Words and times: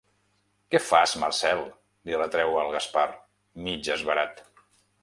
Què 0.75 0.79
fas, 0.85 1.13
Marcel? 1.23 1.61
—li 2.09 2.17
retreu 2.23 2.59
el 2.65 2.75
Gaspar, 2.79 3.07
mig 3.69 3.93
esverat—. 3.99 4.45